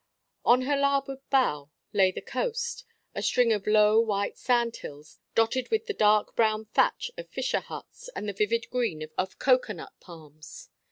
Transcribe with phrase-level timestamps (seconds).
[0.43, 5.69] On her larboard bow lay the coast a string of low, white sand hills, dotted
[5.69, 9.93] with the dark brown thatch of fisher huts and the vivid green of cocoa nut
[9.99, 10.69] palms.